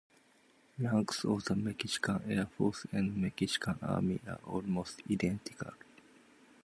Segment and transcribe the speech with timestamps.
[0.79, 5.73] Ranks of the Mexican Air Force and Mexican Army are almost identical.